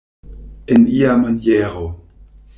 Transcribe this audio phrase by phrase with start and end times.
[0.75, 1.87] En ia maniero.